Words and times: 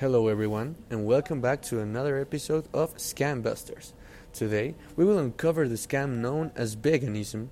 Hello, 0.00 0.28
everyone, 0.28 0.76
and 0.88 1.04
welcome 1.04 1.42
back 1.42 1.60
to 1.60 1.78
another 1.78 2.18
episode 2.18 2.64
of 2.72 2.96
Scam 2.96 3.42
Busters. 3.42 3.92
Today, 4.32 4.74
we 4.96 5.04
will 5.04 5.18
uncover 5.18 5.68
the 5.68 5.74
scam 5.74 6.24
known 6.24 6.52
as 6.56 6.74
veganism. 6.74 7.48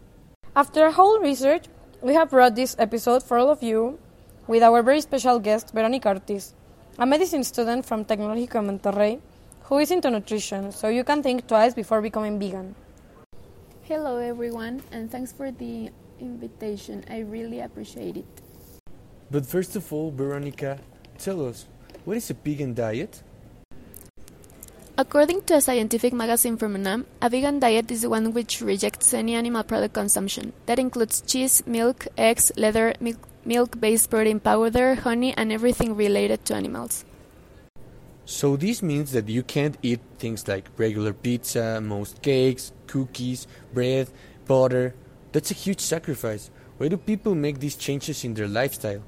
After 0.56 0.86
a 0.86 0.90
whole 0.90 1.20
research, 1.20 1.66
we 2.00 2.14
have 2.14 2.30
brought 2.30 2.56
this 2.56 2.74
episode 2.78 3.22
for 3.22 3.36
all 3.36 3.50
of 3.50 3.62
you 3.62 3.98
with 4.46 4.62
our 4.62 4.82
very 4.82 5.02
special 5.02 5.38
guest, 5.38 5.74
Veronica 5.74 6.08
Ortiz, 6.08 6.54
a 6.98 7.04
medicine 7.04 7.44
student 7.44 7.84
from 7.84 8.06
Tecnológico 8.06 8.64
Monterrey 8.64 9.20
who 9.64 9.76
is 9.76 9.90
into 9.90 10.08
nutrition, 10.10 10.72
so 10.72 10.88
you 10.88 11.04
can 11.04 11.22
think 11.22 11.46
twice 11.46 11.74
before 11.74 12.00
becoming 12.00 12.40
vegan. 12.40 12.74
Hello, 13.82 14.16
everyone, 14.16 14.80
and 14.90 15.10
thanks 15.10 15.32
for 15.32 15.50
the 15.50 15.90
invitation. 16.18 17.04
I 17.10 17.18
really 17.28 17.60
appreciate 17.60 18.16
it. 18.16 18.40
But 19.30 19.44
first 19.44 19.76
of 19.76 19.92
all, 19.92 20.10
Veronica, 20.10 20.78
tell 21.18 21.46
us, 21.46 21.66
what 22.08 22.16
is 22.16 22.30
a 22.30 22.34
vegan 22.34 22.72
diet? 22.72 23.22
According 24.96 25.42
to 25.42 25.56
a 25.56 25.60
scientific 25.60 26.14
magazine 26.14 26.56
from 26.56 26.74
UNAM, 26.74 27.04
a 27.20 27.28
vegan 27.28 27.60
diet 27.60 27.90
is 27.90 28.06
one 28.06 28.32
which 28.32 28.62
rejects 28.62 29.12
any 29.12 29.34
animal 29.34 29.62
product 29.62 29.92
consumption. 29.92 30.54
That 30.64 30.78
includes 30.78 31.20
cheese, 31.20 31.62
milk, 31.66 32.06
eggs, 32.16 32.50
leather, 32.56 32.94
milk 33.44 33.78
based 33.78 34.08
protein 34.08 34.40
powder, 34.40 34.94
honey, 34.94 35.34
and 35.36 35.52
everything 35.52 35.96
related 35.96 36.46
to 36.46 36.54
animals. 36.54 37.04
So 38.24 38.56
this 38.56 38.82
means 38.82 39.12
that 39.12 39.28
you 39.28 39.42
can't 39.42 39.76
eat 39.82 40.00
things 40.18 40.48
like 40.48 40.64
regular 40.78 41.12
pizza, 41.12 41.78
most 41.82 42.22
cakes, 42.22 42.72
cookies, 42.86 43.46
bread, 43.74 44.08
butter. 44.46 44.94
That's 45.32 45.50
a 45.50 45.54
huge 45.54 45.80
sacrifice. 45.80 46.50
Why 46.78 46.88
do 46.88 46.96
people 46.96 47.34
make 47.34 47.60
these 47.60 47.76
changes 47.76 48.24
in 48.24 48.32
their 48.32 48.48
lifestyle? 48.48 49.02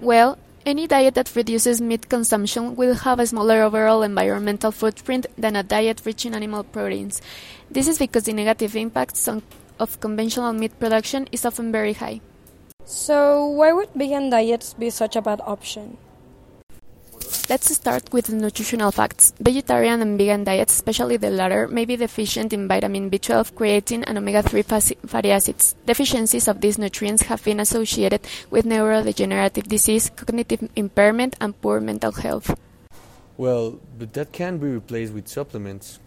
Well, 0.00 0.38
any 0.68 0.86
diet 0.86 1.14
that 1.14 1.34
reduces 1.34 1.80
meat 1.80 2.08
consumption 2.08 2.76
will 2.76 2.94
have 2.94 3.18
a 3.18 3.26
smaller 3.26 3.62
overall 3.62 4.02
environmental 4.02 4.70
footprint 4.70 5.26
than 5.36 5.56
a 5.56 5.62
diet 5.62 6.02
rich 6.04 6.26
in 6.26 6.34
animal 6.34 6.62
proteins. 6.62 7.22
This 7.70 7.88
is 7.88 7.98
because 7.98 8.24
the 8.24 8.34
negative 8.34 8.76
impacts 8.76 9.26
on, 9.26 9.42
of 9.80 9.98
conventional 10.00 10.52
meat 10.52 10.78
production 10.78 11.26
is 11.32 11.46
often 11.46 11.72
very 11.72 11.94
high. 11.94 12.20
So, 12.84 13.46
why 13.46 13.72
would 13.72 13.90
vegan 13.94 14.30
diets 14.30 14.74
be 14.74 14.90
such 14.90 15.16
a 15.16 15.22
bad 15.22 15.40
option? 15.44 15.96
Let's 17.48 17.74
start 17.74 18.12
with 18.12 18.26
the 18.26 18.36
nutritional 18.36 18.92
facts. 18.92 19.32
Vegetarian 19.40 20.02
and 20.02 20.18
vegan 20.18 20.44
diets, 20.44 20.74
especially 20.74 21.16
the 21.16 21.30
latter, 21.30 21.66
may 21.66 21.86
be 21.86 21.96
deficient 21.96 22.52
in 22.52 22.68
vitamin 22.68 23.10
B12, 23.10 23.54
creatine, 23.54 24.04
and 24.06 24.18
omega 24.18 24.42
3 24.42 24.60
fatty 25.08 25.30
acids. 25.30 25.74
Deficiencies 25.86 26.46
of 26.46 26.60
these 26.60 26.76
nutrients 26.76 27.22
have 27.22 27.42
been 27.42 27.58
associated 27.58 28.20
with 28.50 28.66
neurodegenerative 28.66 29.66
disease, 29.66 30.10
cognitive 30.14 30.68
impairment, 30.76 31.36
and 31.40 31.58
poor 31.62 31.80
mental 31.80 32.12
health. 32.12 32.54
Well, 33.38 33.80
but 33.98 34.12
that 34.12 34.30
can 34.30 34.58
be 34.58 34.66
replaced 34.66 35.14
with 35.14 35.26
supplements. 35.26 36.00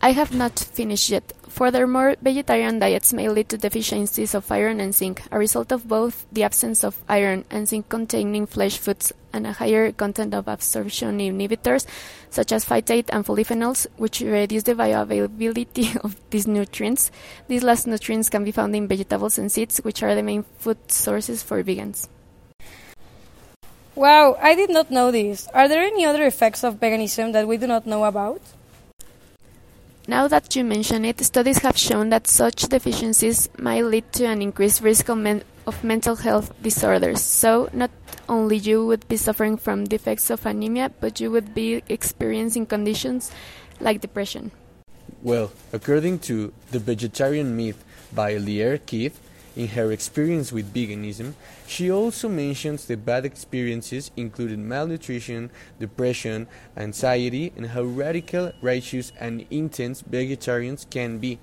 I 0.00 0.12
have 0.12 0.32
not 0.34 0.58
finished 0.58 1.10
yet. 1.10 1.32
Furthermore, 1.48 2.16
vegetarian 2.22 2.78
diets 2.78 3.12
may 3.12 3.28
lead 3.28 3.48
to 3.50 3.58
deficiencies 3.58 4.34
of 4.34 4.50
iron 4.52 4.80
and 4.80 4.94
zinc, 4.94 5.22
a 5.30 5.38
result 5.38 5.72
of 5.72 5.88
both 5.88 6.24
the 6.32 6.44
absence 6.44 6.84
of 6.84 7.02
iron 7.08 7.44
and 7.50 7.66
zinc 7.68 7.88
containing 7.88 8.46
flesh 8.46 8.78
foods 8.78 9.12
and 9.36 9.46
a 9.46 9.52
higher 9.52 9.92
content 9.92 10.34
of 10.34 10.48
absorption 10.48 11.18
inhibitors 11.18 11.86
such 12.30 12.52
as 12.52 12.64
phytate 12.64 13.06
and 13.10 13.24
polyphenols, 13.24 13.86
which 13.96 14.20
reduce 14.20 14.64
the 14.64 14.74
bioavailability 14.74 15.96
of 16.04 16.16
these 16.30 16.46
nutrients. 16.46 17.10
These 17.48 17.62
last 17.62 17.86
nutrients 17.86 18.28
can 18.28 18.44
be 18.44 18.50
found 18.50 18.74
in 18.74 18.88
vegetables 18.88 19.38
and 19.38 19.52
seeds, 19.52 19.78
which 19.78 20.02
are 20.02 20.14
the 20.14 20.22
main 20.22 20.44
food 20.58 20.78
sources 20.90 21.42
for 21.42 21.62
vegans. 21.62 22.08
Wow, 23.94 24.36
I 24.42 24.54
did 24.54 24.68
not 24.68 24.90
know 24.90 25.10
this. 25.10 25.48
Are 25.54 25.68
there 25.68 25.80
any 25.80 26.04
other 26.04 26.24
effects 26.24 26.64
of 26.64 26.80
veganism 26.80 27.32
that 27.32 27.48
we 27.48 27.56
do 27.56 27.66
not 27.66 27.86
know 27.86 28.04
about? 28.04 28.42
Now 30.06 30.28
that 30.28 30.54
you 30.54 30.62
mention 30.62 31.04
it, 31.04 31.24
studies 31.24 31.58
have 31.58 31.76
shown 31.76 32.10
that 32.10 32.28
such 32.28 32.68
deficiencies 32.68 33.48
might 33.58 33.84
lead 33.84 34.12
to 34.12 34.26
an 34.26 34.40
increased 34.42 34.82
risk 34.82 35.08
of, 35.08 35.18
men 35.18 35.42
of 35.66 35.82
mental 35.84 36.16
health 36.16 36.52
disorders. 36.62 37.20
So, 37.20 37.68
not 37.72 37.90
only 38.28 38.56
you 38.56 38.86
would 38.86 39.06
be 39.08 39.16
suffering 39.16 39.56
from 39.56 39.86
the 39.86 39.96
effects 39.96 40.30
of 40.30 40.46
anemia, 40.46 40.90
but 41.00 41.20
you 41.20 41.30
would 41.30 41.54
be 41.54 41.82
experiencing 41.88 42.66
conditions 42.66 43.30
like 43.80 44.00
depression. 44.00 44.50
Well, 45.22 45.52
according 45.72 46.20
to 46.30 46.52
The 46.70 46.78
Vegetarian 46.78 47.56
Myth 47.56 47.84
by 48.14 48.36
Lierre 48.36 48.78
Keith, 48.78 49.20
in 49.56 49.68
her 49.68 49.90
experience 49.90 50.52
with 50.52 50.72
veganism, 50.72 51.32
she 51.66 51.90
also 51.90 52.28
mentions 52.28 52.84
the 52.84 52.96
bad 52.96 53.24
experiences 53.24 54.10
including 54.16 54.68
malnutrition, 54.68 55.50
depression, 55.80 56.46
anxiety, 56.76 57.52
and 57.56 57.68
how 57.68 57.82
radical, 57.82 58.52
righteous, 58.60 59.12
and 59.18 59.46
intense 59.50 60.02
vegetarians 60.02 60.86
can 60.90 61.18
be, 61.18 61.38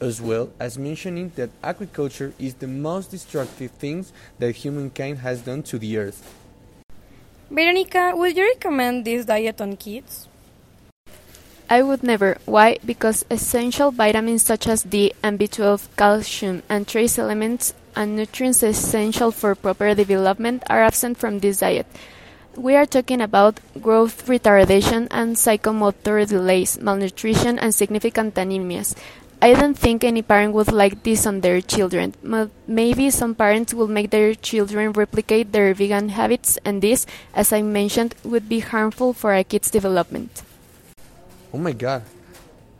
as 0.00 0.20
well 0.20 0.50
as 0.58 0.78
mentioning 0.78 1.32
that 1.36 1.50
agriculture 1.62 2.32
is 2.38 2.54
the 2.54 2.66
most 2.66 3.10
destructive 3.10 3.70
thing 3.72 4.04
that 4.38 4.56
humankind 4.56 5.18
has 5.18 5.42
done 5.42 5.62
to 5.62 5.78
the 5.78 5.98
earth. 5.98 6.34
Veronica, 7.50 8.12
would 8.14 8.36
you 8.36 8.44
recommend 8.44 9.04
this 9.04 9.24
diet 9.26 9.60
on 9.60 9.76
kids? 9.76 10.28
I 11.68 11.82
would 11.82 12.02
never. 12.02 12.36
Why? 12.44 12.78
Because 12.84 13.24
essential 13.30 13.90
vitamins 13.90 14.42
such 14.44 14.66
as 14.66 14.82
D 14.82 15.12
and 15.22 15.38
B12, 15.38 15.88
calcium, 15.96 16.62
and 16.68 16.86
trace 16.86 17.18
elements 17.18 17.72
and 17.96 18.16
nutrients 18.16 18.62
essential 18.62 19.30
for 19.30 19.54
proper 19.54 19.94
development 19.94 20.62
are 20.68 20.82
absent 20.82 21.16
from 21.16 21.38
this 21.38 21.58
diet. 21.60 21.86
We 22.56 22.76
are 22.76 22.86
talking 22.86 23.20
about 23.20 23.58
growth 23.80 24.26
retardation 24.26 25.08
and 25.10 25.34
psychomotor 25.34 26.28
delays, 26.28 26.78
malnutrition, 26.80 27.58
and 27.58 27.74
significant 27.74 28.34
anemias. 28.34 28.94
I 29.44 29.52
don't 29.52 29.76
think 29.76 30.04
any 30.04 30.22
parent 30.22 30.54
would 30.54 30.72
like 30.72 31.02
this 31.02 31.26
on 31.26 31.42
their 31.42 31.60
children. 31.60 32.14
Maybe 32.66 33.10
some 33.10 33.34
parents 33.34 33.74
will 33.74 33.88
make 33.88 34.08
their 34.08 34.34
children 34.34 34.92
replicate 34.92 35.52
their 35.52 35.74
vegan 35.74 36.08
habits, 36.08 36.56
and 36.64 36.80
this, 36.80 37.04
as 37.34 37.52
I 37.52 37.60
mentioned, 37.60 38.14
would 38.24 38.48
be 38.48 38.60
harmful 38.60 39.12
for 39.12 39.34
a 39.34 39.44
kid's 39.44 39.70
development. 39.70 40.42
Oh 41.52 41.58
my 41.58 41.72
god, 41.72 42.04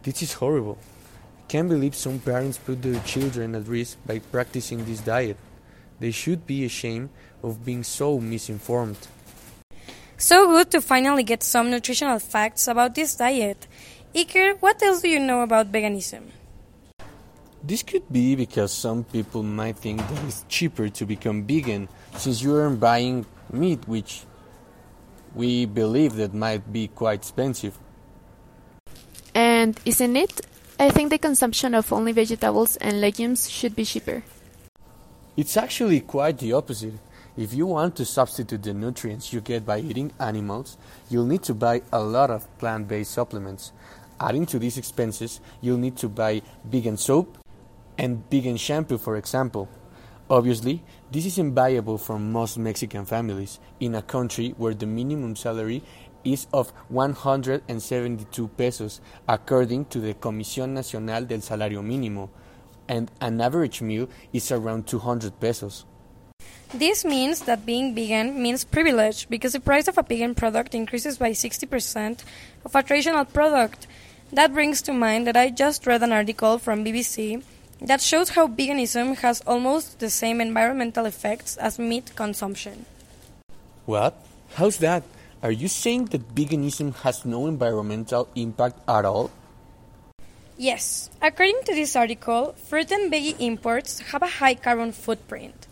this 0.05 0.23
is 0.23 0.33
horrible. 0.33 0.79
I 1.37 1.53
can't 1.53 1.69
believe 1.69 1.95
some 1.95 2.19
parents 2.19 2.57
put 2.57 2.81
their 2.81 2.99
children 3.01 3.55
at 3.57 3.69
risk 3.69 3.99
by 4.07 4.21
practicing 4.21 4.87
this 4.87 5.01
diet. 5.01 5.37
They 6.01 6.13
should 6.13 6.47
be 6.47 6.65
ashamed 6.65 7.11
of 7.43 7.63
being 7.63 7.83
so 7.85 8.19
misinformed. 8.19 9.07
So 10.17 10.47
good 10.47 10.71
to 10.71 10.81
finally 10.81 11.25
get 11.25 11.43
some 11.43 11.71
nutritional 11.71 12.21
facts 12.21 12.67
about 12.67 12.95
this 12.95 13.17
diet. 13.17 13.67
Iker, 14.15 14.57
what 14.61 14.83
else 14.83 15.03
do 15.03 15.11
you 15.11 15.21
know 15.21 15.43
about 15.43 15.71
veganism? 15.71 16.23
This 17.67 17.83
could 17.83 18.05
be 18.13 18.37
because 18.37 18.75
some 18.75 19.05
people 19.05 19.43
might 19.43 19.79
think 19.79 20.07
that 20.07 20.25
it's 20.27 20.45
cheaper 20.51 20.91
to 20.91 21.07
become 21.07 21.45
vegan 21.45 21.89
since 22.15 22.43
you 22.43 22.55
aren't 22.55 22.79
buying 22.79 23.25
meat, 23.51 23.89
which 23.89 24.25
we 25.35 25.65
believe 25.65 26.17
that 26.17 26.35
might 26.35 26.71
be 26.71 26.89
quite 26.89 27.21
expensive. 27.21 27.79
And 29.35 29.81
isn't 29.87 30.15
it? 30.15 30.43
I 30.79 30.91
think 30.91 31.09
the 31.09 31.17
consumption 31.17 31.75
of 31.75 31.91
only 31.91 32.13
vegetables 32.13 32.77
and 32.77 33.01
legumes 33.01 33.49
should 33.49 33.75
be 33.75 33.87
cheaper. 33.87 34.23
It's 35.35 35.57
actually 35.57 36.01
quite 36.01 36.37
the 36.37 36.53
opposite. 36.53 36.95
If 37.35 37.55
you 37.55 37.65
want 37.65 37.97
to 37.97 38.05
substitute 38.05 38.63
the 38.63 38.75
nutrients 38.75 39.33
you 39.33 39.41
get 39.41 39.65
by 39.65 39.79
eating 39.79 40.13
animals, 40.21 40.77
you'll 41.09 41.25
need 41.25 41.43
to 41.45 41.55
buy 41.55 41.81
a 41.91 42.03
lot 42.03 42.29
of 42.29 42.47
plant 42.59 42.89
based 42.89 43.13
supplements. 43.13 43.73
Adding 44.21 44.45
to 44.47 44.59
these 44.59 44.77
expenses, 44.77 45.41
you'll 45.63 45.79
need 45.79 45.97
to 45.97 46.11
buy 46.11 46.43
vegan 46.67 46.99
soap 46.99 47.39
and 47.99 48.23
vegan 48.31 48.57
shampoo, 48.57 48.99
for 48.99 49.17
example. 49.17 49.69
Obviously, 50.31 50.83
this 51.11 51.27
isn't 51.27 51.55
viable 51.55 51.99
for 51.99 52.19
most 52.19 52.59
Mexican 52.59 53.05
families 53.05 53.61
in 53.79 53.95
a 53.95 54.03
country 54.03 54.55
where 54.57 54.75
the 54.75 54.87
minimum 54.87 55.37
salary 55.37 55.83
is 56.25 56.47
of 56.53 56.71
172 56.89 58.49
pesos, 58.49 59.01
according 59.29 59.85
to 59.87 60.01
the 60.01 60.15
Comisión 60.15 60.71
Nacional 60.71 61.25
del 61.27 61.41
Salario 61.41 61.83
Mínimo, 61.83 62.31
and 62.89 63.11
an 63.21 63.41
average 63.41 63.83
meal 63.83 64.09
is 64.33 64.51
around 64.51 64.87
200 64.87 65.39
pesos. 65.39 65.85
This 66.73 67.05
means 67.05 67.43
that 67.43 67.67
being 67.67 67.95
vegan 67.95 68.43
means 68.43 68.65
privilege 68.65 69.29
because 69.29 69.53
the 69.53 69.61
price 69.61 69.87
of 69.87 69.99
a 69.99 70.03
vegan 70.03 70.35
product 70.35 70.75
increases 70.75 71.19
by 71.19 71.31
60% 71.31 72.25
of 72.65 72.75
a 72.75 72.83
traditional 72.83 73.25
product. 73.25 73.87
That 74.33 74.53
brings 74.53 74.83
to 74.83 74.93
mind 74.93 75.27
that 75.27 75.37
I 75.37 75.51
just 75.51 75.87
read 75.87 76.03
an 76.03 76.13
article 76.13 76.59
from 76.59 76.85
BBC 76.85 77.43
that 77.85 78.01
shows 78.01 78.31
how 78.31 78.49
veganism 78.49 79.17
has 79.19 79.41
almost 79.47 79.99
the 80.01 80.11
same 80.11 80.41
environmental 80.41 81.05
effects 81.07 81.57
as 81.57 81.79
meat 81.79 82.17
consumption. 82.17 82.87
What? 83.85 84.15
How's 84.55 84.79
that? 84.79 85.03
Are 85.43 85.53
you 85.53 85.69
saying 85.69 86.07
that 86.07 86.35
veganism 86.35 86.95
has 87.05 87.25
no 87.25 87.47
environmental 87.47 88.29
impact 88.35 88.81
at 88.89 89.05
all? 89.05 89.31
Yes. 90.57 91.11
According 91.21 91.61
to 91.67 91.75
this 91.75 91.97
article, 91.97 92.55
fruit 92.69 92.91
and 92.91 93.13
veggie 93.13 93.39
imports 93.41 93.99
have 94.13 94.23
a 94.23 94.41
high 94.41 94.55
carbon 94.55 94.93
footprint. 94.93 95.67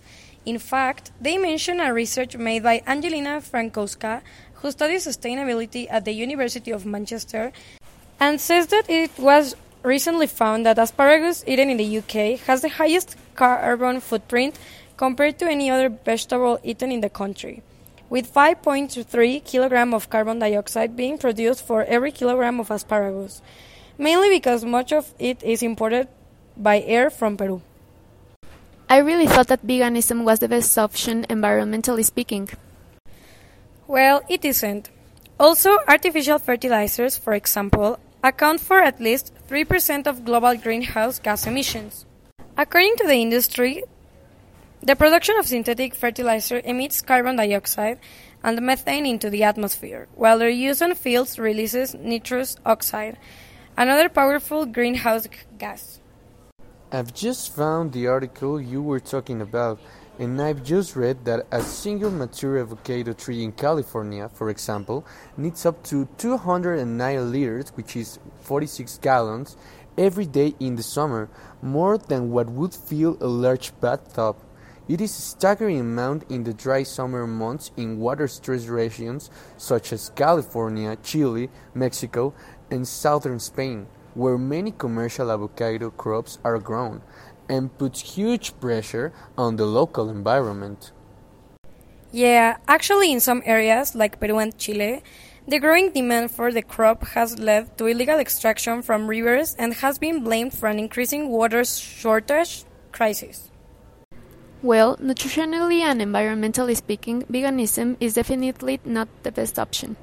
In 0.44 0.58
fact, 0.58 1.12
they 1.20 1.38
mention 1.38 1.80
a 1.80 1.94
research 1.94 2.36
made 2.36 2.64
by 2.64 2.82
Angelina 2.86 3.40
Frankowska, 3.40 4.20
who 4.54 4.70
studies 4.70 5.06
sustainability 5.06 5.86
at 5.88 6.04
the 6.04 6.12
University 6.12 6.72
of 6.72 6.84
Manchester, 6.84 7.52
and 8.18 8.40
says 8.40 8.66
that 8.68 8.90
it 8.90 9.16
was 9.18 9.54
recently 9.82 10.26
found 10.26 10.64
that 10.66 10.78
asparagus 10.78 11.44
eaten 11.46 11.70
in 11.70 11.76
the 11.76 11.98
UK 11.98 12.40
has 12.46 12.62
the 12.62 12.68
highest 12.68 13.16
carbon 13.34 14.00
footprint 14.00 14.58
compared 14.96 15.38
to 15.38 15.46
any 15.46 15.70
other 15.70 15.88
vegetable 15.88 16.58
eaten 16.62 16.92
in 16.92 17.00
the 17.00 17.10
country, 17.10 17.62
with 18.08 18.32
5.3 18.32 18.92
kg 19.42 19.94
of 19.94 20.10
carbon 20.10 20.38
dioxide 20.38 20.96
being 20.96 21.18
produced 21.18 21.66
for 21.66 21.84
every 21.84 22.12
kilogram 22.12 22.60
of 22.60 22.70
asparagus, 22.70 23.42
mainly 23.98 24.30
because 24.30 24.64
much 24.64 24.92
of 24.92 25.12
it 25.18 25.42
is 25.42 25.62
imported 25.62 26.08
by 26.56 26.80
air 26.82 27.10
from 27.10 27.36
Peru. 27.36 27.62
I 28.88 28.98
really 28.98 29.26
thought 29.26 29.48
that 29.48 29.66
veganism 29.66 30.24
was 30.24 30.38
the 30.38 30.48
best 30.48 30.76
option 30.76 31.24
environmentally 31.30 32.04
speaking. 32.04 32.50
Well, 33.86 34.22
it 34.28 34.44
isn't. 34.44 34.90
Also, 35.40 35.78
artificial 35.88 36.38
fertilizers, 36.38 37.16
for 37.16 37.32
example, 37.32 37.98
account 38.22 38.60
for 38.60 38.80
at 38.80 39.00
least 39.00 39.32
3% 39.48 40.06
of 40.06 40.24
global 40.24 40.56
greenhouse 40.56 41.18
gas 41.18 41.46
emissions. 41.46 42.06
According 42.56 42.96
to 42.96 43.06
the 43.06 43.14
industry, 43.14 43.82
the 44.82 44.96
production 44.96 45.36
of 45.38 45.46
synthetic 45.46 45.94
fertilizer 45.94 46.60
emits 46.64 47.02
carbon 47.02 47.36
dioxide 47.36 47.98
and 48.44 48.60
methane 48.60 49.06
into 49.06 49.30
the 49.30 49.44
atmosphere, 49.44 50.08
while 50.14 50.38
their 50.38 50.48
use 50.48 50.82
on 50.82 50.94
fields 50.94 51.38
releases 51.38 51.94
nitrous 51.94 52.56
oxide, 52.66 53.16
another 53.76 54.08
powerful 54.08 54.66
greenhouse 54.66 55.28
gas. 55.58 56.00
I've 56.90 57.14
just 57.14 57.54
found 57.54 57.92
the 57.92 58.06
article 58.08 58.60
you 58.60 58.82
were 58.82 59.00
talking 59.00 59.40
about, 59.40 59.80
and 60.18 60.40
I've 60.40 60.62
just 60.62 60.94
read 60.94 61.24
that 61.24 61.46
a 61.50 61.62
single 61.62 62.10
mature 62.10 62.58
avocado 62.58 63.12
tree 63.12 63.42
in 63.42 63.52
California, 63.52 64.28
for 64.28 64.50
example, 64.50 65.06
needs 65.36 65.64
up 65.64 65.82
to 65.84 66.06
209 66.18 67.32
liters, 67.32 67.70
which 67.70 67.96
is 67.96 68.18
46 68.42 68.98
gallons, 68.98 69.56
every 69.96 70.26
day 70.26 70.54
in 70.60 70.76
the 70.76 70.82
summer, 70.82 71.28
more 71.62 71.96
than 71.96 72.30
what 72.30 72.50
would 72.50 72.74
fill 72.74 73.16
a 73.20 73.26
large 73.26 73.72
bathtub. 73.80 74.36
It 74.88 75.00
is 75.00 75.16
a 75.16 75.22
staggering 75.22 75.80
amount 75.80 76.30
in 76.30 76.44
the 76.44 76.52
dry 76.52 76.82
summer 76.82 77.26
months 77.26 77.70
in 77.76 77.98
water-stressed 77.98 78.68
regions 78.68 79.30
such 79.56 79.92
as 79.92 80.10
California, 80.10 80.96
Chile, 80.96 81.48
Mexico, 81.72 82.34
and 82.70 82.86
southern 82.86 83.38
Spain 83.38 83.86
where 84.14 84.36
many 84.36 84.70
commercial 84.70 85.30
avocado 85.30 85.90
crops 85.90 86.38
are 86.44 86.58
grown 86.58 87.00
and 87.48 87.76
puts 87.78 88.16
huge 88.16 88.58
pressure 88.60 89.12
on 89.36 89.56
the 89.56 89.66
local 89.66 90.08
environment. 90.08 90.92
Yeah, 92.12 92.58
actually, 92.68 93.10
in 93.10 93.20
some 93.20 93.42
areas 93.44 93.94
like 93.94 94.20
Peru 94.20 94.38
and 94.38 94.56
Chile, 94.58 95.02
the 95.48 95.58
growing 95.58 95.90
demand 95.92 96.30
for 96.30 96.52
the 96.52 96.62
crop 96.62 97.02
has 97.08 97.38
led 97.38 97.76
to 97.78 97.86
illegal 97.86 98.18
extraction 98.18 98.82
from 98.82 99.08
rivers 99.08 99.56
and 99.58 99.74
has 99.74 99.98
been 99.98 100.22
blamed 100.22 100.54
for 100.54 100.68
an 100.68 100.78
increasing 100.78 101.30
water 101.30 101.64
shortage 101.64 102.64
crisis. 102.92 103.50
Well, 104.62 104.96
nutritionally 104.98 105.80
and 105.80 106.00
environmentally 106.00 106.76
speaking, 106.76 107.22
veganism 107.24 107.96
is 107.98 108.14
definitely 108.14 108.78
not 108.84 109.08
the 109.24 109.32
best 109.32 109.58
option. 109.58 109.96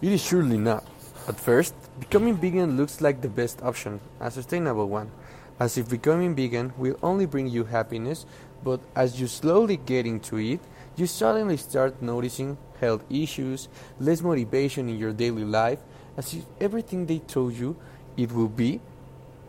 It 0.00 0.12
is 0.12 0.24
surely 0.24 0.56
not. 0.56 0.86
At 1.28 1.38
first, 1.38 1.74
becoming 2.00 2.36
vegan 2.36 2.78
looks 2.78 3.02
like 3.02 3.20
the 3.20 3.28
best 3.28 3.62
option, 3.62 4.00
a 4.20 4.30
sustainable 4.30 4.88
one, 4.88 5.10
as 5.58 5.78
if 5.78 5.88
becoming 5.88 6.34
vegan 6.34 6.72
will 6.76 6.96
only 7.02 7.26
bring 7.26 7.46
you 7.46 7.64
happiness, 7.64 8.26
but 8.64 8.80
as 8.94 9.20
you 9.20 9.26
slowly 9.26 9.76
get 9.76 10.06
into 10.06 10.38
it, 10.38 10.60
you 10.96 11.06
suddenly 11.06 11.56
start 11.56 12.00
noticing 12.02 12.56
health 12.80 13.04
issues, 13.10 13.68
less 13.98 14.20
motivation 14.22 14.88
in 14.88 14.98
your 14.98 15.12
daily 15.12 15.44
life, 15.44 15.78
as 16.16 16.34
if 16.34 16.44
everything 16.60 17.06
they 17.06 17.18
told 17.18 17.54
you 17.54 17.76
it 18.16 18.30
would 18.32 18.56
be 18.56 18.80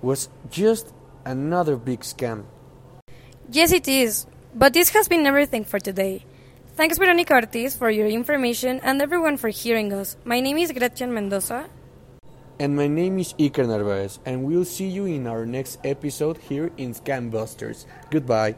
was 0.02 0.30
just 0.50 0.94
another 1.26 1.76
big 1.76 2.02
scam. 2.02 2.44
Yes, 3.50 3.72
it 3.72 3.88
is. 3.88 4.26
But 4.56 4.74
this 4.74 4.90
has 4.90 5.08
been 5.08 5.26
everything 5.26 5.66
for 5.66 5.80
today. 5.80 6.26
Thanks, 6.76 6.98
Veronica 6.98 7.34
Ortiz, 7.34 7.76
for 7.76 7.90
your 7.90 8.08
information 8.08 8.80
and 8.84 9.02
everyone 9.02 9.38
for 9.38 9.50
hearing 9.50 9.94
us. 9.94 10.18
My 10.26 10.40
name 10.40 10.58
is 10.58 10.72
Gretchen 10.72 11.14
Mendoza. 11.14 11.70
And 12.60 12.76
my 12.76 12.88
name 12.88 13.18
is 13.18 13.34
Iker 13.34 13.68
Narvaez, 13.68 14.20
and 14.26 14.44
we'll 14.44 14.64
see 14.64 14.88
you 14.88 15.06
in 15.06 15.26
our 15.26 15.46
next 15.46 15.80
episode 15.84 16.38
here 16.38 16.72
in 16.78 16.94
Scam 16.94 17.32
Busters. 17.32 17.88
Goodbye. 18.12 18.56